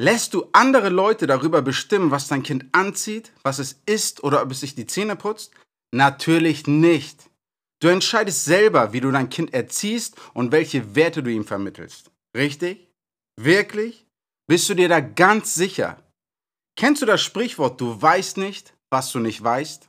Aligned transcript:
Lässt 0.00 0.32
du 0.32 0.46
andere 0.52 0.90
Leute 0.90 1.26
darüber 1.26 1.60
bestimmen, 1.60 2.12
was 2.12 2.28
dein 2.28 2.44
Kind 2.44 2.66
anzieht, 2.70 3.32
was 3.42 3.58
es 3.58 3.82
isst 3.84 4.22
oder 4.22 4.42
ob 4.42 4.52
es 4.52 4.60
sich 4.60 4.76
die 4.76 4.86
Zähne 4.86 5.16
putzt? 5.16 5.52
Natürlich 5.92 6.68
nicht. 6.68 7.28
Du 7.80 7.88
entscheidest 7.88 8.44
selber, 8.44 8.92
wie 8.92 9.00
du 9.00 9.10
dein 9.10 9.28
Kind 9.28 9.52
erziehst 9.52 10.16
und 10.34 10.52
welche 10.52 10.94
Werte 10.94 11.22
du 11.22 11.32
ihm 11.32 11.44
vermittelst. 11.44 12.12
Richtig? 12.36 12.88
Wirklich? 13.36 14.06
Bist 14.46 14.68
du 14.68 14.74
dir 14.74 14.88
da 14.88 15.00
ganz 15.00 15.54
sicher? 15.54 16.00
Kennst 16.76 17.02
du 17.02 17.06
das 17.06 17.20
Sprichwort, 17.20 17.80
du 17.80 18.00
weißt 18.00 18.36
nicht, 18.36 18.74
was 18.90 19.10
du 19.10 19.18
nicht 19.18 19.42
weißt? 19.42 19.88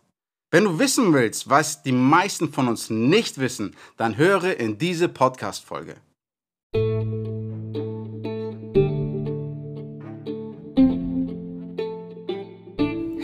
Wenn 0.52 0.64
du 0.64 0.80
wissen 0.80 1.14
willst, 1.14 1.50
was 1.50 1.84
die 1.84 1.92
meisten 1.92 2.52
von 2.52 2.68
uns 2.68 2.90
nicht 2.90 3.38
wissen, 3.38 3.76
dann 3.98 4.18
höre 4.18 4.60
in 4.60 4.80
diese 4.80 5.08
Podcast-Folge. 5.08 5.98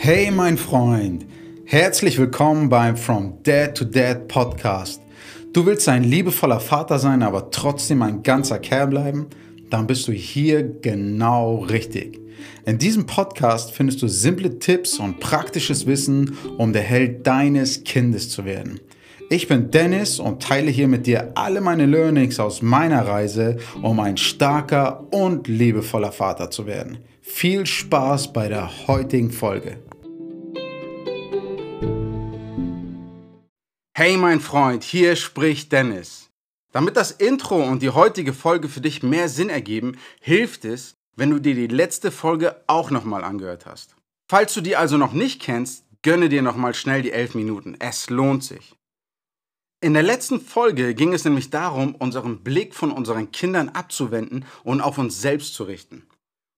Hey 0.06 0.30
mein 0.30 0.56
Freund, 0.56 1.26
herzlich 1.66 2.20
willkommen 2.20 2.70
beim 2.70 2.96
From 2.96 3.40
Dad 3.42 3.76
to 3.76 3.86
Dad 3.86 4.28
Podcast. 4.28 5.02
Du 5.52 5.66
willst 5.66 5.90
ein 5.90 6.04
liebevoller 6.04 6.60
Vater 6.60 7.00
sein, 7.00 7.24
aber 7.24 7.50
trotzdem 7.50 8.04
ein 8.04 8.22
ganzer 8.22 8.60
Kerl 8.60 8.86
bleiben? 8.86 9.26
Dann 9.72 9.88
bist 9.88 10.08
du 10.08 10.12
hier 10.12 10.62
genau 10.62 11.56
richtig. 11.56 12.22
In 12.68 12.78
diesem 12.78 13.08
Podcast 13.08 13.72
findest 13.72 14.04
du 14.04 14.08
simple 14.08 14.60
Tipps 14.60 15.00
und 15.00 15.20
praktisches 15.20 15.88
Wissen, 15.88 16.38
um 16.60 16.72
der 16.72 16.84
Held 16.84 17.26
deines 17.26 17.84
Kindes 17.84 18.30
zu 18.30 18.46
werden. 18.46 18.80
Ich 19.32 19.48
bin 19.48 19.72
Dennis 19.72 20.20
und 20.20 20.44
teile 20.44 20.70
hier 20.70 20.88
mit 20.88 21.08
dir 21.08 21.32
alle 21.34 21.62
meine 21.62 21.88
Learnings 21.88 22.40
aus 22.40 22.62
meiner 22.62 23.08
Reise, 23.08 23.58
um 23.82 24.00
ein 24.00 24.18
starker 24.18 25.08
und 25.12 25.48
liebevoller 25.48 26.12
Vater 26.12 26.52
zu 26.52 26.68
werden. 26.68 27.00
Viel 27.22 27.66
Spaß 27.66 28.34
bei 28.34 28.50
der 28.50 28.70
heutigen 28.88 29.32
Folge. 29.32 29.80
Hey 33.98 34.18
mein 34.18 34.42
Freund, 34.42 34.84
hier 34.84 35.16
spricht 35.16 35.72
Dennis. 35.72 36.30
Damit 36.74 36.98
das 36.98 37.12
Intro 37.12 37.64
und 37.64 37.82
die 37.82 37.92
heutige 37.92 38.34
Folge 38.34 38.68
für 38.68 38.82
dich 38.82 39.04
mehr 39.04 39.30
Sinn 39.30 39.50
ergeben, 39.50 39.98
hilft 40.20 40.66
es, 40.66 40.96
wenn 41.16 41.30
du 41.30 41.40
dir 41.40 41.56
die 41.56 41.74
letzte 41.74 42.12
Folge 42.12 42.62
auch 42.68 42.92
nochmal 42.92 43.24
angehört 43.24 43.66
hast. 43.66 43.96
Falls 44.30 44.54
du 44.54 44.60
die 44.60 44.76
also 44.76 44.98
noch 44.98 45.14
nicht 45.14 45.42
kennst, 45.42 45.86
gönne 46.02 46.28
dir 46.28 46.42
nochmal 46.42 46.74
schnell 46.74 47.04
die 47.04 47.14
elf 47.14 47.36
Minuten. 47.36 47.78
Es 47.80 48.10
lohnt 48.10 48.44
sich. 48.44 48.76
In 49.80 49.94
der 49.94 50.04
letzten 50.04 50.42
Folge 50.42 50.94
ging 50.94 51.14
es 51.14 51.24
nämlich 51.24 51.50
darum, 51.50 51.96
unseren 51.96 52.44
Blick 52.44 52.76
von 52.76 52.92
unseren 52.92 53.32
Kindern 53.32 53.70
abzuwenden 53.70 54.44
und 54.66 54.82
auf 54.82 54.98
uns 54.98 55.22
selbst 55.22 55.54
zu 55.54 55.64
richten. 55.64 56.06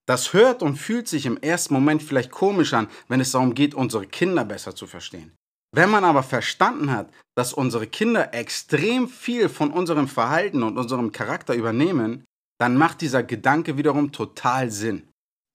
Das 0.07 0.33
hört 0.33 0.63
und 0.63 0.77
fühlt 0.77 1.07
sich 1.07 1.27
im 1.27 1.37
ersten 1.37 1.75
Moment 1.75 2.01
vielleicht 2.01 2.31
komisch 2.31 2.73
an, 2.73 2.87
wenn 3.09 3.21
es 3.21 3.29
darum 3.29 3.53
geht, 3.53 3.75
unsere 3.75 4.07
Kinder 4.07 4.43
besser 4.43 4.73
zu 4.73 4.87
verstehen. 4.87 5.36
Wenn 5.75 5.89
man 5.89 6.03
aber 6.03 6.23
verstanden 6.23 6.91
hat, 6.91 7.11
dass 7.35 7.53
unsere 7.53 7.87
Kinder 7.87 8.33
extrem 8.33 9.07
viel 9.07 9.49
von 9.49 9.71
unserem 9.71 10.07
Verhalten 10.07 10.63
und 10.63 10.77
unserem 10.77 11.11
Charakter 11.11 11.53
übernehmen, 11.53 12.23
dann 12.59 12.77
macht 12.77 13.01
dieser 13.01 13.23
Gedanke 13.23 13.77
wiederum 13.77 14.11
total 14.11 14.71
Sinn. 14.71 15.07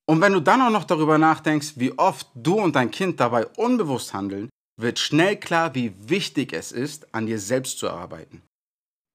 Und 0.08 0.20
wenn 0.20 0.32
du 0.32 0.40
dann 0.40 0.60
auch 0.60 0.70
noch 0.70 0.84
darüber 0.84 1.18
nachdenkst, 1.18 1.74
wie 1.76 1.96
oft 1.98 2.28
du 2.34 2.60
und 2.60 2.76
dein 2.76 2.90
Kind 2.90 3.20
dabei 3.20 3.46
unbewusst 3.56 4.12
handeln, 4.14 4.48
wird 4.80 4.98
schnell 4.98 5.36
klar, 5.36 5.74
wie 5.74 5.94
wichtig 5.98 6.52
es 6.52 6.72
ist, 6.72 7.14
an 7.14 7.26
dir 7.26 7.38
selbst 7.38 7.78
zu 7.78 7.90
arbeiten. 7.90 8.42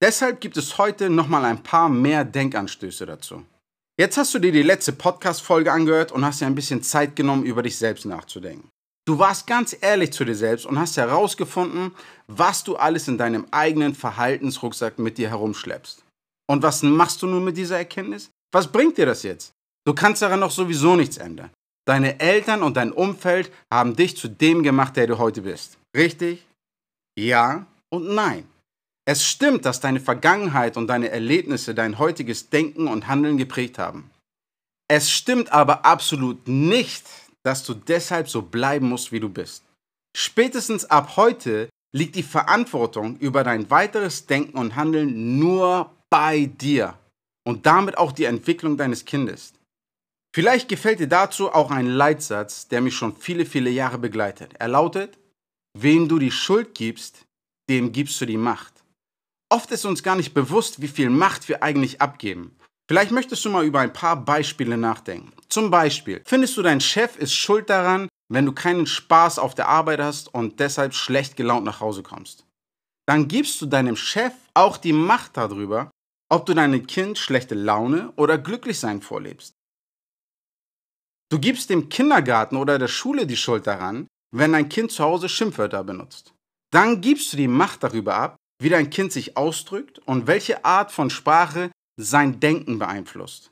Deshalb 0.02 0.40
gibt 0.40 0.56
es 0.56 0.78
heute 0.78 1.10
nochmal 1.10 1.44
ein 1.44 1.62
paar 1.62 1.88
mehr 1.88 2.24
Denkanstöße 2.24 3.04
dazu. 3.04 3.44
Jetzt 3.98 4.16
hast 4.16 4.32
du 4.32 4.38
dir 4.38 4.52
die 4.52 4.62
letzte 4.62 4.92
Podcast-Folge 4.92 5.72
angehört 5.72 6.12
und 6.12 6.24
hast 6.24 6.40
dir 6.40 6.46
ein 6.46 6.54
bisschen 6.54 6.82
Zeit 6.82 7.16
genommen, 7.16 7.44
über 7.44 7.62
dich 7.62 7.76
selbst 7.76 8.04
nachzudenken. 8.04 8.68
Du 9.08 9.18
warst 9.18 9.46
ganz 9.46 9.74
ehrlich 9.80 10.12
zu 10.12 10.22
dir 10.26 10.34
selbst 10.34 10.66
und 10.66 10.78
hast 10.78 10.98
herausgefunden, 10.98 11.92
was 12.26 12.62
du 12.62 12.76
alles 12.76 13.08
in 13.08 13.16
deinem 13.16 13.46
eigenen 13.50 13.94
Verhaltensrucksack 13.94 14.98
mit 14.98 15.16
dir 15.16 15.30
herumschleppst. 15.30 16.04
Und 16.46 16.62
was 16.62 16.82
machst 16.82 17.22
du 17.22 17.26
nun 17.26 17.42
mit 17.42 17.56
dieser 17.56 17.78
Erkenntnis? 17.78 18.28
Was 18.52 18.70
bringt 18.70 18.98
dir 18.98 19.06
das 19.06 19.22
jetzt? 19.22 19.54
Du 19.86 19.94
kannst 19.94 20.20
daran 20.20 20.40
noch 20.40 20.50
sowieso 20.50 20.94
nichts 20.94 21.16
ändern. 21.16 21.48
Deine 21.86 22.20
Eltern 22.20 22.62
und 22.62 22.76
dein 22.76 22.92
Umfeld 22.92 23.50
haben 23.72 23.96
dich 23.96 24.14
zu 24.14 24.28
dem 24.28 24.62
gemacht, 24.62 24.94
der 24.98 25.06
du 25.06 25.16
heute 25.16 25.40
bist. 25.40 25.78
Richtig? 25.96 26.46
Ja 27.18 27.64
und 27.88 28.14
nein. 28.14 28.46
Es 29.06 29.24
stimmt, 29.24 29.64
dass 29.64 29.80
deine 29.80 30.00
Vergangenheit 30.00 30.76
und 30.76 30.86
deine 30.86 31.08
Erlebnisse 31.08 31.74
dein 31.74 31.98
heutiges 31.98 32.50
Denken 32.50 32.86
und 32.86 33.08
Handeln 33.08 33.38
geprägt 33.38 33.78
haben. 33.78 34.10
Es 34.86 35.10
stimmt 35.10 35.50
aber 35.50 35.86
absolut 35.86 36.46
nicht, 36.46 37.06
dass 37.48 37.64
du 37.64 37.72
deshalb 37.72 38.28
so 38.28 38.42
bleiben 38.42 38.90
musst, 38.90 39.10
wie 39.10 39.20
du 39.20 39.30
bist. 39.30 39.64
Spätestens 40.14 40.84
ab 40.84 41.16
heute 41.16 41.70
liegt 41.96 42.14
die 42.14 42.22
Verantwortung 42.22 43.16
über 43.16 43.42
dein 43.42 43.70
weiteres 43.70 44.26
Denken 44.26 44.58
und 44.58 44.76
Handeln 44.76 45.38
nur 45.38 45.90
bei 46.10 46.44
dir 46.44 46.98
und 47.46 47.64
damit 47.64 47.96
auch 47.96 48.12
die 48.12 48.26
Entwicklung 48.26 48.76
deines 48.76 49.06
Kindes. 49.06 49.54
Vielleicht 50.34 50.68
gefällt 50.68 51.00
dir 51.00 51.08
dazu 51.08 51.50
auch 51.50 51.70
ein 51.70 51.86
Leitsatz, 51.86 52.68
der 52.68 52.82
mich 52.82 52.94
schon 52.94 53.16
viele, 53.16 53.46
viele 53.46 53.70
Jahre 53.70 53.96
begleitet. 53.96 54.52
Er 54.58 54.68
lautet, 54.68 55.16
wem 55.72 56.06
du 56.06 56.18
die 56.18 56.30
Schuld 56.30 56.74
gibst, 56.74 57.24
dem 57.70 57.92
gibst 57.92 58.20
du 58.20 58.26
die 58.26 58.36
Macht. 58.36 58.74
Oft 59.48 59.70
ist 59.70 59.86
uns 59.86 60.02
gar 60.02 60.16
nicht 60.16 60.34
bewusst, 60.34 60.82
wie 60.82 60.88
viel 60.88 61.08
Macht 61.08 61.48
wir 61.48 61.62
eigentlich 61.62 62.02
abgeben. 62.02 62.54
Vielleicht 62.88 63.10
möchtest 63.10 63.44
du 63.44 63.50
mal 63.50 63.66
über 63.66 63.80
ein 63.80 63.92
paar 63.92 64.16
Beispiele 64.16 64.78
nachdenken. 64.78 65.32
Zum 65.48 65.70
Beispiel, 65.70 66.22
findest 66.24 66.56
du, 66.56 66.62
dein 66.62 66.80
Chef 66.80 67.18
ist 67.18 67.34
schuld 67.34 67.68
daran, 67.68 68.08
wenn 68.30 68.46
du 68.46 68.52
keinen 68.52 68.86
Spaß 68.86 69.38
auf 69.38 69.54
der 69.54 69.68
Arbeit 69.68 70.00
hast 70.00 70.32
und 70.32 70.58
deshalb 70.58 70.94
schlecht 70.94 71.36
gelaunt 71.36 71.66
nach 71.66 71.80
Hause 71.80 72.02
kommst? 72.02 72.46
Dann 73.06 73.28
gibst 73.28 73.60
du 73.60 73.66
deinem 73.66 73.96
Chef 73.96 74.32
auch 74.54 74.78
die 74.78 74.94
Macht 74.94 75.36
darüber, 75.36 75.90
ob 76.30 76.46
du 76.46 76.54
deinem 76.54 76.86
Kind 76.86 77.18
schlechte 77.18 77.54
Laune 77.54 78.12
oder 78.16 78.38
Glücklichsein 78.38 79.02
vorlebst. 79.02 79.52
Du 81.30 81.38
gibst 81.38 81.68
dem 81.68 81.90
Kindergarten 81.90 82.56
oder 82.56 82.78
der 82.78 82.88
Schule 82.88 83.26
die 83.26 83.36
Schuld 83.36 83.66
daran, 83.66 84.06
wenn 84.34 84.52
dein 84.52 84.68
Kind 84.68 84.92
zu 84.92 85.04
Hause 85.04 85.28
Schimpfwörter 85.28 85.84
benutzt. 85.84 86.32
Dann 86.72 87.02
gibst 87.02 87.32
du 87.32 87.36
die 87.36 87.48
Macht 87.48 87.82
darüber 87.82 88.14
ab, 88.14 88.36
wie 88.62 88.70
dein 88.70 88.90
Kind 88.90 89.12
sich 89.12 89.36
ausdrückt 89.36 90.00
und 90.00 90.26
welche 90.26 90.64
Art 90.64 90.90
von 90.90 91.10
Sprache 91.10 91.70
sein 91.98 92.40
Denken 92.40 92.78
beeinflusst. 92.78 93.50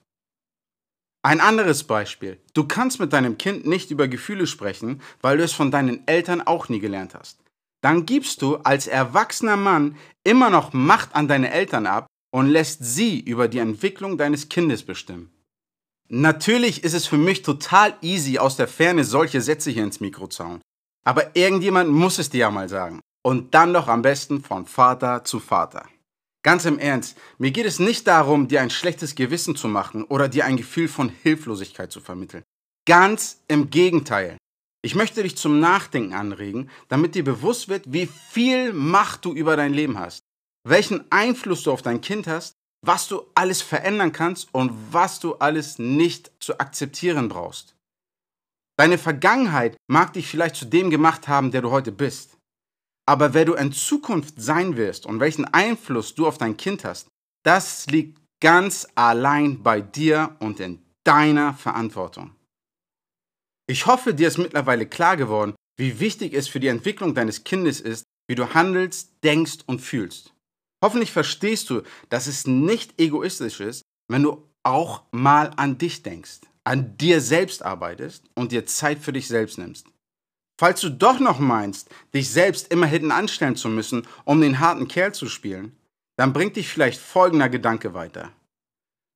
Ein 1.22 1.40
anderes 1.40 1.82
Beispiel. 1.84 2.40
Du 2.54 2.64
kannst 2.68 3.00
mit 3.00 3.12
deinem 3.12 3.36
Kind 3.36 3.66
nicht 3.66 3.90
über 3.90 4.06
Gefühle 4.06 4.46
sprechen, 4.46 5.02
weil 5.20 5.36
du 5.36 5.42
es 5.42 5.52
von 5.52 5.72
deinen 5.72 6.06
Eltern 6.06 6.40
auch 6.40 6.68
nie 6.68 6.78
gelernt 6.78 7.14
hast. 7.14 7.40
Dann 7.82 8.06
gibst 8.06 8.42
du 8.42 8.56
als 8.58 8.86
erwachsener 8.86 9.56
Mann 9.56 9.96
immer 10.22 10.50
noch 10.50 10.72
Macht 10.72 11.14
an 11.16 11.26
deine 11.26 11.50
Eltern 11.50 11.86
ab 11.86 12.06
und 12.30 12.46
lässt 12.46 12.84
sie 12.84 13.18
über 13.18 13.48
die 13.48 13.58
Entwicklung 13.58 14.16
deines 14.16 14.48
Kindes 14.48 14.84
bestimmen. 14.84 15.32
Natürlich 16.08 16.84
ist 16.84 16.94
es 16.94 17.06
für 17.06 17.18
mich 17.18 17.42
total 17.42 17.96
easy, 18.00 18.38
aus 18.38 18.56
der 18.56 18.68
Ferne 18.68 19.02
solche 19.02 19.40
Sätze 19.40 19.72
hier 19.72 19.82
ins 19.82 19.98
Mikro 19.98 20.28
zu 20.28 20.44
hauen. 20.44 20.60
Aber 21.04 21.34
irgendjemand 21.34 21.90
muss 21.90 22.20
es 22.20 22.30
dir 22.30 22.38
ja 22.38 22.50
mal 22.50 22.68
sagen. 22.68 23.00
Und 23.24 23.54
dann 23.54 23.74
doch 23.74 23.88
am 23.88 24.02
besten 24.02 24.40
von 24.40 24.66
Vater 24.66 25.24
zu 25.24 25.40
Vater. 25.40 25.88
Ganz 26.46 26.64
im 26.64 26.78
Ernst, 26.78 27.18
mir 27.38 27.50
geht 27.50 27.66
es 27.66 27.80
nicht 27.80 28.06
darum, 28.06 28.46
dir 28.46 28.60
ein 28.60 28.70
schlechtes 28.70 29.16
Gewissen 29.16 29.56
zu 29.56 29.66
machen 29.66 30.04
oder 30.04 30.28
dir 30.28 30.44
ein 30.44 30.56
Gefühl 30.56 30.86
von 30.86 31.08
Hilflosigkeit 31.08 31.90
zu 31.90 32.00
vermitteln. 32.00 32.44
Ganz 32.86 33.42
im 33.48 33.68
Gegenteil. 33.68 34.36
Ich 34.80 34.94
möchte 34.94 35.24
dich 35.24 35.36
zum 35.36 35.58
Nachdenken 35.58 36.14
anregen, 36.14 36.70
damit 36.86 37.16
dir 37.16 37.24
bewusst 37.24 37.68
wird, 37.68 37.92
wie 37.92 38.06
viel 38.06 38.72
Macht 38.72 39.24
du 39.24 39.34
über 39.34 39.56
dein 39.56 39.74
Leben 39.74 39.98
hast, 39.98 40.20
welchen 40.62 41.10
Einfluss 41.10 41.64
du 41.64 41.72
auf 41.72 41.82
dein 41.82 42.00
Kind 42.00 42.28
hast, 42.28 42.52
was 42.80 43.08
du 43.08 43.22
alles 43.34 43.60
verändern 43.60 44.12
kannst 44.12 44.54
und 44.54 44.70
was 44.92 45.18
du 45.18 45.34
alles 45.34 45.80
nicht 45.80 46.30
zu 46.38 46.60
akzeptieren 46.60 47.28
brauchst. 47.28 47.74
Deine 48.78 48.98
Vergangenheit 48.98 49.76
mag 49.88 50.12
dich 50.12 50.28
vielleicht 50.28 50.54
zu 50.54 50.66
dem 50.66 50.90
gemacht 50.90 51.26
haben, 51.26 51.50
der 51.50 51.62
du 51.62 51.72
heute 51.72 51.90
bist. 51.90 52.35
Aber 53.06 53.34
wer 53.34 53.44
du 53.44 53.54
in 53.54 53.72
Zukunft 53.72 54.34
sein 54.36 54.76
wirst 54.76 55.06
und 55.06 55.20
welchen 55.20 55.44
Einfluss 55.44 56.14
du 56.14 56.26
auf 56.26 56.38
dein 56.38 56.56
Kind 56.56 56.84
hast, 56.84 57.08
das 57.44 57.86
liegt 57.86 58.20
ganz 58.40 58.86
allein 58.96 59.62
bei 59.62 59.80
dir 59.80 60.36
und 60.40 60.58
in 60.60 60.82
deiner 61.04 61.54
Verantwortung. 61.54 62.34
Ich 63.68 63.86
hoffe, 63.86 64.12
dir 64.12 64.28
ist 64.28 64.38
mittlerweile 64.38 64.86
klar 64.86 65.16
geworden, 65.16 65.54
wie 65.78 66.00
wichtig 66.00 66.34
es 66.34 66.48
für 66.48 66.60
die 66.60 66.68
Entwicklung 66.68 67.14
deines 67.14 67.44
Kindes 67.44 67.80
ist, 67.80 68.04
wie 68.28 68.34
du 68.34 68.54
handelst, 68.54 69.12
denkst 69.22 69.58
und 69.66 69.80
fühlst. 69.80 70.32
Hoffentlich 70.84 71.12
verstehst 71.12 71.70
du, 71.70 71.82
dass 72.08 72.26
es 72.26 72.46
nicht 72.46 73.00
egoistisch 73.00 73.60
ist, 73.60 73.82
wenn 74.08 74.22
du 74.22 74.48
auch 74.62 75.04
mal 75.12 75.52
an 75.56 75.78
dich 75.78 76.02
denkst, 76.02 76.40
an 76.64 76.96
dir 76.98 77.20
selbst 77.20 77.62
arbeitest 77.62 78.24
und 78.34 78.52
dir 78.52 78.66
Zeit 78.66 78.98
für 78.98 79.12
dich 79.12 79.28
selbst 79.28 79.58
nimmst. 79.58 79.86
Falls 80.58 80.80
du 80.80 80.90
doch 80.90 81.20
noch 81.20 81.38
meinst, 81.38 81.90
dich 82.14 82.30
selbst 82.30 82.72
immer 82.72 82.86
hinten 82.86 83.12
anstellen 83.12 83.56
zu 83.56 83.68
müssen, 83.68 84.06
um 84.24 84.40
den 84.40 84.58
harten 84.58 84.88
Kerl 84.88 85.12
zu 85.12 85.28
spielen, 85.28 85.76
dann 86.16 86.32
bringt 86.32 86.56
dich 86.56 86.68
vielleicht 86.68 86.98
folgender 87.00 87.48
Gedanke 87.48 87.92
weiter. 87.92 88.32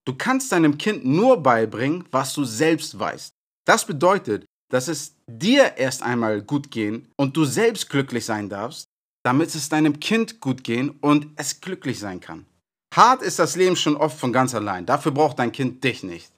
Du 0.06 0.14
kannst 0.14 0.52
deinem 0.52 0.76
Kind 0.76 1.04
nur 1.04 1.42
beibringen, 1.42 2.04
was 2.10 2.34
du 2.34 2.44
selbst 2.44 2.98
weißt. 2.98 3.32
Das 3.66 3.86
bedeutet, 3.86 4.44
dass 4.70 4.88
es 4.88 5.14
dir 5.26 5.76
erst 5.76 6.02
einmal 6.02 6.42
gut 6.42 6.70
gehen 6.70 7.08
und 7.16 7.36
du 7.36 7.44
selbst 7.44 7.88
glücklich 7.88 8.24
sein 8.24 8.48
darfst, 8.48 8.86
damit 9.24 9.54
es 9.54 9.68
deinem 9.68 10.00
Kind 10.00 10.40
gut 10.40 10.64
gehen 10.64 10.90
und 11.00 11.28
es 11.36 11.60
glücklich 11.60 11.98
sein 11.98 12.20
kann. 12.20 12.46
Hart 12.94 13.22
ist 13.22 13.38
das 13.38 13.56
Leben 13.56 13.76
schon 13.76 13.96
oft 13.96 14.18
von 14.18 14.32
ganz 14.32 14.54
allein. 14.54 14.86
Dafür 14.86 15.12
braucht 15.12 15.38
dein 15.38 15.52
Kind 15.52 15.84
dich 15.84 16.02
nicht. 16.02 16.32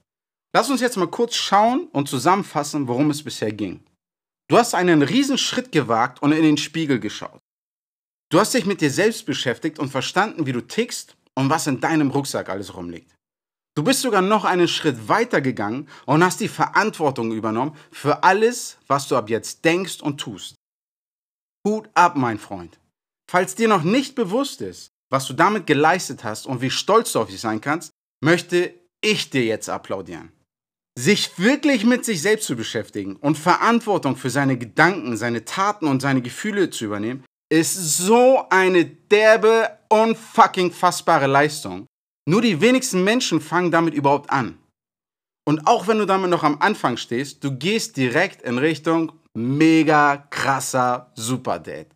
Lass 0.55 0.69
uns 0.69 0.81
jetzt 0.81 0.97
mal 0.97 1.09
kurz 1.09 1.35
schauen 1.35 1.89
und 1.93 2.09
zusammenfassen, 2.09 2.89
worum 2.89 3.11
es 3.11 3.23
bisher 3.23 3.53
ging. 3.53 3.81
Du 4.53 4.59
hast 4.59 4.75
einen 4.75 5.01
riesen 5.01 5.39
Schritt 5.39 5.73
gewagt 5.73 6.21
und 6.21 6.33
in 6.33 6.43
den 6.43 6.59
Spiegel 6.59 7.01
geschaut. 7.01 7.41
Du 8.31 8.39
hast 8.39 8.53
dich 8.53 8.67
mit 8.67 8.83
dir 8.83 8.91
selbst 8.91 9.25
beschäftigt 9.25 9.79
und 9.79 9.89
verstanden, 9.89 10.45
wie 10.45 10.53
du 10.53 10.61
tickst 10.61 11.17
und 11.35 11.49
was 11.49 11.67
in 11.67 11.81
deinem 11.81 12.11
Rucksack 12.11 12.51
alles 12.51 12.77
rumliegt. 12.77 13.15
Du 13.75 13.83
bist 13.83 14.03
sogar 14.03 14.21
noch 14.21 14.45
einen 14.45 14.69
Schritt 14.69 15.09
weiter 15.09 15.41
gegangen 15.41 15.89
und 16.05 16.23
hast 16.23 16.41
die 16.41 16.49
Verantwortung 16.49 17.33
übernommen 17.33 17.75
für 17.91 18.25
alles, 18.25 18.77
was 18.89 19.09
du 19.09 19.17
ab 19.17 19.31
jetzt 19.31 19.65
denkst 19.65 20.03
und 20.03 20.21
tust. 20.21 20.57
Hut 21.67 21.89
ab, 21.95 22.17
mein 22.17 22.39
Freund. 22.39 22.79
Falls 23.31 23.55
dir 23.55 23.69
noch 23.69 23.85
nicht 23.85 24.15
bewusst 24.15 24.61
ist, 24.61 24.89
was 25.09 25.27
du 25.27 25.33
damit 25.33 25.67
geleistet 25.67 26.25
hast 26.25 26.47
und 26.47 26.61
wie 26.61 26.71
stolz 26.71 27.13
du 27.13 27.21
auf 27.21 27.31
dich 27.31 27.41
sein 27.41 27.63
kannst, 27.63 27.91
möchte 28.23 28.75
ich 29.01 29.31
dir 29.31 29.47
jetzt 29.47 29.71
applaudieren. 29.71 30.31
Sich 30.99 31.39
wirklich 31.39 31.85
mit 31.85 32.05
sich 32.05 32.21
selbst 32.21 32.47
zu 32.47 32.55
beschäftigen 32.55 33.17
und 33.17 33.39
Verantwortung 33.39 34.17
für 34.17 34.29
seine 34.29 34.59
Gedanken, 34.59 35.17
seine 35.17 35.45
Taten 35.45 35.87
und 35.87 36.03
seine 36.03 36.21
Gefühle 36.21 36.69
zu 36.69 36.85
übernehmen, 36.85 37.25
ist 37.51 37.75
so 37.99 38.47
eine 38.51 38.85
derbe, 38.85 39.79
unfucking 39.89 40.71
fassbare 40.71 41.27
Leistung. 41.27 41.87
Nur 42.29 42.43
die 42.43 42.61
wenigsten 42.61 43.05
Menschen 43.05 43.41
fangen 43.41 43.71
damit 43.71 43.95
überhaupt 43.95 44.31
an. 44.31 44.59
Und 45.45 45.67
auch 45.67 45.89
wenn 45.89 45.99
du 45.99 46.07
damit 46.07 46.31
noch 46.31 46.45
am 46.45 46.61
Anfang 46.61 46.97
stehst, 46.97 47.43
du 47.43 47.57
gehst 47.57 47.97
direkt 47.97 48.43
in 48.43 48.59
Richtung 48.59 49.13
mega 49.35 50.17
krasser 50.31 51.13
Superdate. 51.15 51.91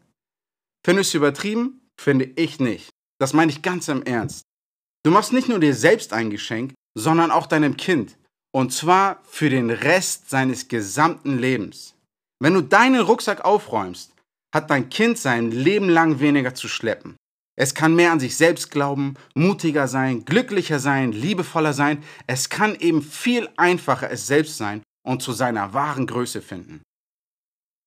Findest 0.85 1.15
du 1.15 1.19
übertrieben? 1.19 1.81
Finde 2.01 2.25
ich 2.37 2.61
nicht. 2.61 2.91
Das 3.19 3.33
meine 3.33 3.53
ich 3.53 3.63
ganz 3.63 3.89
im 3.89 4.03
Ernst. 4.03 4.43
Du 5.05 5.11
machst 5.11 5.33
nicht 5.33 5.49
nur 5.49 5.61
dir 5.61 5.75
selbst 5.75 6.13
ein 6.13 6.31
Geschenk, 6.31 6.75
sondern 6.99 7.31
auch 7.31 7.47
deinem 7.47 7.77
Kind. 7.77 8.19
Und 8.57 8.73
zwar 8.73 9.21
für 9.25 9.51
den 9.51 9.69
Rest 9.69 10.31
seines 10.31 10.69
gesamten 10.69 11.39
Lebens. 11.39 11.95
Wenn 12.43 12.55
du 12.55 12.63
deinen 12.63 13.03
Rucksack 13.03 13.45
aufräumst, 13.45 14.15
hat 14.55 14.71
dein 14.71 14.89
Kind 14.89 15.19
sein 15.19 15.51
Leben 15.51 15.91
lang 15.91 16.21
weniger 16.21 16.55
zu 16.55 16.67
schleppen. 16.67 17.17
Es 17.55 17.75
kann 17.75 17.95
mehr 17.95 18.13
an 18.13 18.19
sich 18.19 18.35
selbst 18.35 18.71
glauben, 18.71 19.13
mutiger 19.35 19.89
sein, 19.89 20.25
glücklicher 20.25 20.79
sein, 20.79 21.13
liebevoller 21.13 21.75
sein. 21.75 22.03
Es 22.27 22.49
kann 22.49 22.75
eben 22.77 23.03
viel 23.03 23.51
einfacher 23.59 24.11
es 24.11 24.27
selbst 24.27 24.57
sein 24.57 24.81
und 25.07 25.21
zu 25.21 25.33
seiner 25.33 25.75
wahren 25.75 26.07
Größe 26.07 26.41
finden. 26.41 26.81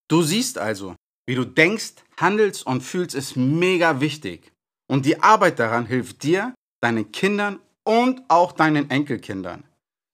Du 0.07 0.21
siehst 0.21 0.59
also, 0.59 0.95
wie 1.27 1.33
du 1.33 1.45
denkst, 1.45 1.95
handelst 2.17 2.67
und 2.67 2.81
fühlst, 2.81 3.15
ist 3.15 3.35
mega 3.35 4.01
wichtig. 4.01 4.51
Und 4.87 5.07
die 5.07 5.19
Arbeit 5.23 5.57
daran 5.57 5.87
hilft 5.87 6.21
dir, 6.21 6.53
deinen 6.79 7.11
Kindern 7.11 7.59
und 7.83 8.21
auch 8.27 8.51
deinen 8.51 8.91
Enkelkindern. 8.91 9.63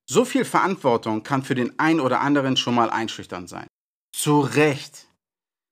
So 0.08 0.24
viel 0.24 0.46
Verantwortung 0.46 1.24
kann 1.24 1.44
für 1.44 1.56
den 1.56 1.80
einen 1.80 2.00
oder 2.00 2.22
anderen 2.22 2.58
schon 2.58 2.76
mal 2.76 2.90
einschüchternd 2.90 3.50
sein. 3.50 3.68
Zu 4.16 4.40
Recht. 4.40 5.08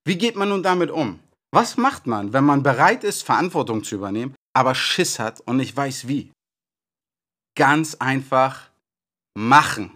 Wie 0.06 0.18
geht 0.18 0.36
man 0.36 0.50
nun 0.50 0.64
damit 0.64 0.92
um? 0.92 1.20
Was 1.54 1.78
macht 1.78 2.08
man, 2.08 2.34
wenn 2.34 2.44
man 2.44 2.64
bereit 2.64 3.04
ist, 3.04 3.24
Verantwortung 3.24 3.84
zu 3.84 3.96
übernehmen, 3.96 4.36
aber 4.54 4.74
Schiss 4.74 5.20
hat 5.20 5.40
und 5.42 5.58
nicht 5.58 5.78
weiß 5.78 6.08
wie? 6.08 6.32
Ganz 7.56 7.96
einfach 7.96 8.72
machen. 9.38 9.92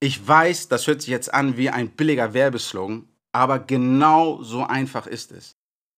Ich 0.00 0.26
weiß, 0.26 0.68
das 0.68 0.86
hört 0.86 1.02
sich 1.02 1.10
jetzt 1.10 1.34
an 1.34 1.56
wie 1.56 1.70
ein 1.70 1.90
billiger 1.90 2.32
Werbeslogan, 2.32 3.08
aber 3.32 3.58
genau 3.58 4.42
so 4.42 4.62
einfach 4.62 5.06
ist 5.06 5.32
es. 5.32 5.52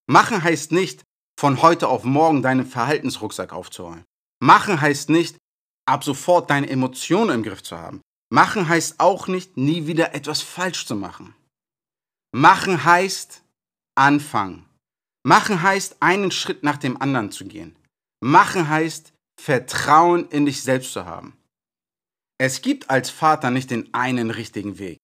Machen 0.07 0.43
heißt 0.43 0.71
nicht, 0.71 1.03
von 1.39 1.61
heute 1.61 1.87
auf 1.87 2.03
morgen 2.03 2.41
deinen 2.41 2.65
Verhaltensrucksack 2.65 3.53
aufzuräumen. 3.53 4.03
Machen 4.41 4.81
heißt 4.81 5.09
nicht, 5.09 5.37
ab 5.85 6.03
sofort 6.03 6.49
deine 6.49 6.69
Emotionen 6.69 7.35
im 7.35 7.43
Griff 7.43 7.63
zu 7.63 7.77
haben. 7.77 8.01
Machen 8.31 8.67
heißt 8.67 8.99
auch 8.99 9.27
nicht, 9.27 9.57
nie 9.57 9.87
wieder 9.87 10.15
etwas 10.15 10.41
falsch 10.41 10.85
zu 10.85 10.95
machen. 10.95 11.35
Machen 12.31 12.83
heißt 12.83 13.43
anfangen. 13.95 14.65
Machen 15.25 15.61
heißt, 15.61 15.97
einen 15.99 16.31
Schritt 16.31 16.63
nach 16.63 16.77
dem 16.77 17.01
anderen 17.01 17.31
zu 17.31 17.45
gehen. 17.45 17.75
Machen 18.21 18.67
heißt, 18.67 19.13
Vertrauen 19.39 20.27
in 20.29 20.45
dich 20.45 20.63
selbst 20.63 20.93
zu 20.93 21.05
haben. 21.05 21.37
Es 22.39 22.61
gibt 22.61 22.89
als 22.89 23.09
Vater 23.09 23.51
nicht 23.51 23.71
den 23.71 23.93
einen 23.93 24.31
richtigen 24.31 24.79
Weg. 24.79 24.97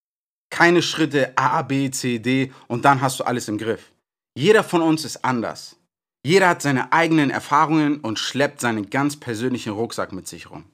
Keine 0.50 0.82
Schritte 0.82 1.38
A, 1.38 1.62
B, 1.62 1.92
C, 1.92 2.20
D 2.20 2.52
und 2.68 2.84
dann 2.84 3.02
hast 3.02 3.20
du 3.20 3.24
alles 3.24 3.48
im 3.48 3.58
Griff. 3.58 3.92
Jeder 4.36 4.64
von 4.64 4.82
uns 4.82 5.06
ist 5.06 5.24
anders. 5.24 5.79
Jeder 6.26 6.50
hat 6.50 6.62
seine 6.62 6.92
eigenen 6.92 7.30
Erfahrungen 7.30 8.02
und 8.02 8.20
schleppt 8.20 8.60
seinen 8.60 8.90
ganz 8.90 9.18
persönlichen 9.18 9.72
Rucksack 9.72 10.12
mit 10.12 10.28
sich 10.28 10.50
rum. 10.50 10.66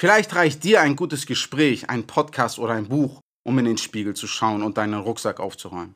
Vielleicht 0.00 0.34
reicht 0.34 0.62
dir 0.62 0.80
ein 0.80 0.94
gutes 0.94 1.26
Gespräch, 1.26 1.90
ein 1.90 2.06
Podcast 2.06 2.58
oder 2.60 2.74
ein 2.74 2.88
Buch, 2.88 3.20
um 3.44 3.58
in 3.58 3.64
den 3.64 3.78
Spiegel 3.78 4.14
zu 4.14 4.28
schauen 4.28 4.62
und 4.62 4.78
deinen 4.78 5.00
Rucksack 5.00 5.40
aufzuräumen. 5.40 5.94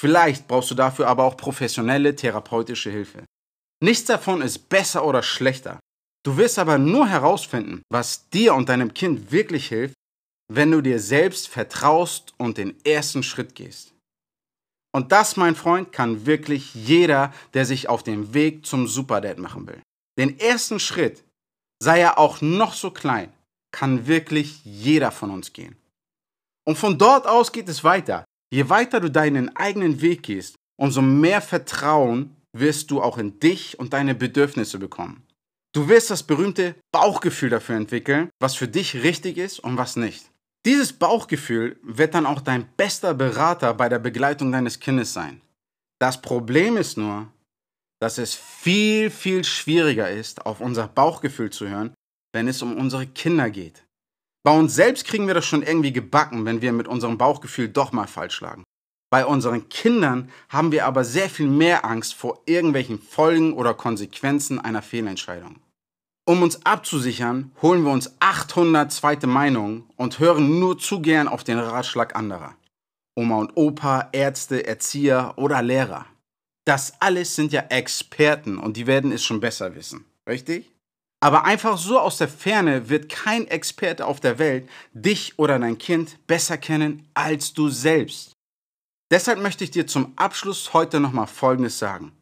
Vielleicht 0.00 0.48
brauchst 0.48 0.70
du 0.70 0.74
dafür 0.74 1.08
aber 1.08 1.24
auch 1.24 1.36
professionelle 1.36 2.16
therapeutische 2.16 2.90
Hilfe. 2.90 3.24
Nichts 3.82 4.06
davon 4.06 4.40
ist 4.40 4.70
besser 4.70 5.04
oder 5.04 5.22
schlechter. 5.22 5.78
Du 6.24 6.38
wirst 6.38 6.58
aber 6.58 6.78
nur 6.78 7.06
herausfinden, 7.06 7.82
was 7.92 8.30
dir 8.30 8.54
und 8.54 8.70
deinem 8.70 8.94
Kind 8.94 9.30
wirklich 9.30 9.68
hilft, 9.68 9.94
wenn 10.50 10.70
du 10.70 10.80
dir 10.80 10.98
selbst 10.98 11.48
vertraust 11.48 12.32
und 12.38 12.56
den 12.56 12.82
ersten 12.84 13.22
Schritt 13.22 13.54
gehst. 13.54 13.93
Und 14.94 15.10
das, 15.10 15.36
mein 15.36 15.56
Freund, 15.56 15.90
kann 15.90 16.24
wirklich 16.24 16.72
jeder, 16.74 17.32
der 17.52 17.66
sich 17.66 17.88
auf 17.88 18.04
den 18.04 18.32
Weg 18.32 18.64
zum 18.64 18.86
Superdad 18.86 19.38
machen 19.38 19.66
will. 19.66 19.82
Den 20.18 20.38
ersten 20.38 20.78
Schritt, 20.78 21.24
sei 21.82 22.00
er 22.00 22.18
auch 22.18 22.40
noch 22.40 22.74
so 22.74 22.92
klein, 22.92 23.32
kann 23.72 24.06
wirklich 24.06 24.64
jeder 24.64 25.10
von 25.10 25.32
uns 25.32 25.52
gehen. 25.52 25.76
Und 26.64 26.78
von 26.78 26.96
dort 26.96 27.26
aus 27.26 27.50
geht 27.50 27.68
es 27.68 27.82
weiter. 27.82 28.24
Je 28.52 28.68
weiter 28.68 29.00
du 29.00 29.10
deinen 29.10 29.54
eigenen 29.56 30.00
Weg 30.00 30.22
gehst, 30.22 30.54
umso 30.80 31.02
mehr 31.02 31.40
Vertrauen 31.40 32.36
wirst 32.56 32.92
du 32.92 33.02
auch 33.02 33.18
in 33.18 33.40
dich 33.40 33.78
und 33.80 33.92
deine 33.92 34.14
Bedürfnisse 34.14 34.78
bekommen. 34.78 35.26
Du 35.74 35.88
wirst 35.88 36.12
das 36.12 36.22
berühmte 36.22 36.76
Bauchgefühl 36.92 37.50
dafür 37.50 37.74
entwickeln, 37.74 38.30
was 38.40 38.54
für 38.54 38.68
dich 38.68 39.02
richtig 39.02 39.38
ist 39.38 39.58
und 39.58 39.76
was 39.76 39.96
nicht. 39.96 40.30
Dieses 40.66 40.94
Bauchgefühl 40.94 41.78
wird 41.82 42.14
dann 42.14 42.24
auch 42.24 42.40
dein 42.40 42.66
bester 42.76 43.12
Berater 43.12 43.74
bei 43.74 43.90
der 43.90 43.98
Begleitung 43.98 44.50
deines 44.50 44.80
Kindes 44.80 45.12
sein. 45.12 45.42
Das 46.00 46.22
Problem 46.22 46.78
ist 46.78 46.96
nur, 46.96 47.28
dass 48.00 48.16
es 48.18 48.34
viel, 48.34 49.10
viel 49.10 49.44
schwieriger 49.44 50.10
ist, 50.10 50.46
auf 50.46 50.60
unser 50.60 50.88
Bauchgefühl 50.88 51.50
zu 51.50 51.68
hören, 51.68 51.94
wenn 52.32 52.48
es 52.48 52.62
um 52.62 52.76
unsere 52.76 53.06
Kinder 53.06 53.50
geht. 53.50 53.84
Bei 54.42 54.56
uns 54.56 54.74
selbst 54.74 55.06
kriegen 55.06 55.26
wir 55.26 55.34
das 55.34 55.46
schon 55.46 55.62
irgendwie 55.62 55.92
gebacken, 55.92 56.44
wenn 56.44 56.62
wir 56.62 56.72
mit 56.72 56.88
unserem 56.88 57.18
Bauchgefühl 57.18 57.68
doch 57.68 57.92
mal 57.92 58.06
falsch 58.06 58.40
lagen. 58.40 58.64
Bei 59.10 59.24
unseren 59.24 59.68
Kindern 59.68 60.30
haben 60.48 60.72
wir 60.72 60.86
aber 60.86 61.04
sehr 61.04 61.30
viel 61.30 61.46
mehr 61.46 61.84
Angst 61.84 62.14
vor 62.14 62.42
irgendwelchen 62.46 62.98
Folgen 62.98 63.52
oder 63.52 63.72
Konsequenzen 63.72 64.58
einer 64.58 64.82
Fehlentscheidung. 64.82 65.60
Um 66.26 66.42
uns 66.42 66.64
abzusichern, 66.64 67.52
holen 67.60 67.84
wir 67.84 67.92
uns 67.92 68.14
800 68.20 68.90
zweite 68.90 69.26
Meinungen 69.26 69.84
und 69.96 70.18
hören 70.18 70.58
nur 70.58 70.78
zu 70.78 71.00
gern 71.02 71.28
auf 71.28 71.44
den 71.44 71.58
Ratschlag 71.58 72.16
anderer. 72.16 72.56
Oma 73.14 73.36
und 73.36 73.56
Opa, 73.56 74.08
Ärzte, 74.12 74.66
Erzieher 74.66 75.34
oder 75.36 75.60
Lehrer. 75.60 76.06
Das 76.64 76.94
alles 77.00 77.36
sind 77.36 77.52
ja 77.52 77.60
Experten 77.68 78.58
und 78.58 78.78
die 78.78 78.86
werden 78.86 79.12
es 79.12 79.22
schon 79.22 79.40
besser 79.40 79.74
wissen. 79.74 80.06
Richtig? 80.26 80.70
Aber 81.20 81.44
einfach 81.44 81.76
so 81.76 81.98
aus 81.98 82.16
der 82.16 82.28
Ferne 82.28 82.88
wird 82.88 83.10
kein 83.10 83.46
Experte 83.46 84.06
auf 84.06 84.20
der 84.20 84.38
Welt 84.38 84.68
dich 84.94 85.38
oder 85.38 85.58
dein 85.58 85.76
Kind 85.76 86.26
besser 86.26 86.56
kennen 86.56 87.06
als 87.12 87.52
du 87.52 87.68
selbst. 87.68 88.32
Deshalb 89.10 89.40
möchte 89.40 89.62
ich 89.64 89.70
dir 89.70 89.86
zum 89.86 90.14
Abschluss 90.16 90.72
heute 90.72 91.00
nochmal 91.00 91.26
Folgendes 91.26 91.78
sagen. 91.78 92.12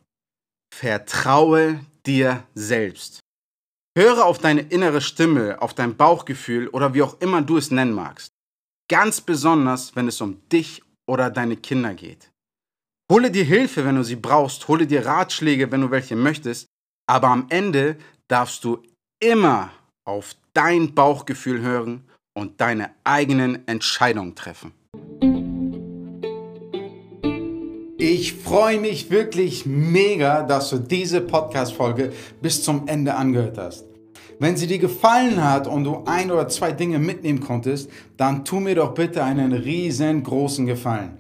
Vertraue 0.74 1.80
dir 2.04 2.42
selbst. 2.54 3.21
Höre 3.96 4.24
auf 4.24 4.38
deine 4.38 4.62
innere 4.62 5.02
Stimme, 5.02 5.60
auf 5.60 5.74
dein 5.74 5.96
Bauchgefühl 5.96 6.68
oder 6.68 6.94
wie 6.94 7.02
auch 7.02 7.20
immer 7.20 7.42
du 7.42 7.58
es 7.58 7.70
nennen 7.70 7.92
magst. 7.92 8.32
Ganz 8.88 9.20
besonders, 9.20 9.94
wenn 9.94 10.08
es 10.08 10.20
um 10.22 10.40
dich 10.48 10.82
oder 11.06 11.28
deine 11.28 11.56
Kinder 11.56 11.92
geht. 11.92 12.30
Hole 13.10 13.30
dir 13.30 13.44
Hilfe, 13.44 13.84
wenn 13.84 13.96
du 13.96 14.02
sie 14.02 14.16
brauchst, 14.16 14.66
hole 14.68 14.86
dir 14.86 15.04
Ratschläge, 15.04 15.70
wenn 15.70 15.82
du 15.82 15.90
welche 15.90 16.16
möchtest, 16.16 16.68
aber 17.06 17.28
am 17.28 17.46
Ende 17.50 17.98
darfst 18.28 18.64
du 18.64 18.82
immer 19.20 19.70
auf 20.06 20.36
dein 20.54 20.94
Bauchgefühl 20.94 21.60
hören 21.60 22.08
und 22.34 22.62
deine 22.62 22.94
eigenen 23.04 23.68
Entscheidungen 23.68 24.34
treffen. 24.34 24.72
Ich 28.14 28.34
freue 28.34 28.78
mich 28.78 29.10
wirklich 29.10 29.64
mega, 29.64 30.42
dass 30.42 30.68
du 30.68 30.76
diese 30.76 31.22
Podcast-Folge 31.22 32.12
bis 32.42 32.62
zum 32.62 32.86
Ende 32.86 33.14
angehört 33.14 33.56
hast. 33.56 33.86
Wenn 34.38 34.54
sie 34.54 34.66
dir 34.66 34.78
gefallen 34.78 35.42
hat 35.42 35.66
und 35.66 35.84
du 35.84 36.02
ein 36.04 36.30
oder 36.30 36.46
zwei 36.48 36.72
Dinge 36.72 36.98
mitnehmen 36.98 37.40
konntest, 37.40 37.88
dann 38.18 38.44
tu 38.44 38.60
mir 38.60 38.74
doch 38.74 38.92
bitte 38.92 39.24
einen 39.24 39.54
riesengroßen 39.54 40.66
Gefallen. 40.66 41.16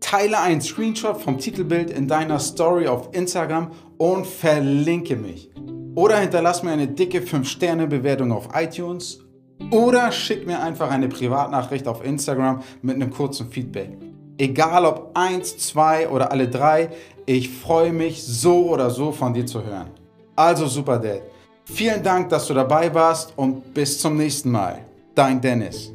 Teile 0.00 0.38
einen 0.40 0.60
Screenshot 0.60 1.18
vom 1.18 1.38
Titelbild 1.38 1.90
in 1.90 2.08
deiner 2.08 2.40
Story 2.40 2.88
auf 2.88 3.08
Instagram 3.12 3.70
und 3.96 4.26
verlinke 4.26 5.16
mich. 5.16 5.50
Oder 5.94 6.18
hinterlass 6.18 6.62
mir 6.62 6.72
eine 6.72 6.88
dicke 6.88 7.20
5-Sterne-Bewertung 7.20 8.32
auf 8.32 8.50
iTunes. 8.54 9.20
Oder 9.70 10.12
schick 10.12 10.46
mir 10.46 10.60
einfach 10.60 10.90
eine 10.90 11.08
Privatnachricht 11.08 11.88
auf 11.88 12.04
Instagram 12.04 12.62
mit 12.82 12.96
einem 12.96 13.08
kurzen 13.08 13.48
Feedback. 13.48 14.07
Egal 14.38 14.84
ob 14.84 15.10
eins, 15.14 15.58
zwei 15.58 16.08
oder 16.08 16.30
alle 16.30 16.48
drei, 16.48 16.90
ich 17.26 17.50
freue 17.50 17.92
mich 17.92 18.22
so 18.22 18.70
oder 18.70 18.88
so 18.88 19.10
von 19.10 19.34
dir 19.34 19.44
zu 19.44 19.64
hören. 19.64 19.90
Also 20.36 20.66
Super 20.66 20.98
Dad, 20.98 21.22
vielen 21.64 22.02
Dank, 22.02 22.28
dass 22.28 22.46
du 22.46 22.54
dabei 22.54 22.94
warst 22.94 23.32
und 23.36 23.74
bis 23.74 24.00
zum 24.00 24.16
nächsten 24.16 24.52
Mal. 24.52 24.78
Dein 25.14 25.40
Dennis. 25.40 25.92